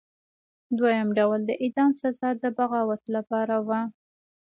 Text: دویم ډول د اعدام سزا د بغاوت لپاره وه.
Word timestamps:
دویم 0.77 1.09
ډول 1.17 1.39
د 1.45 1.51
اعدام 1.63 1.91
سزا 2.01 2.29
د 2.41 2.43
بغاوت 2.57 3.03
لپاره 3.15 3.55
وه. 3.67 3.81